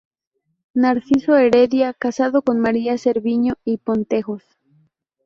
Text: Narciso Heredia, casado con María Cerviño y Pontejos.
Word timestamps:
Narciso 0.73 1.35
Heredia, 1.37 1.93
casado 1.93 2.41
con 2.41 2.59
María 2.59 2.97
Cerviño 2.97 3.53
y 3.63 3.77
Pontejos. 3.77 4.41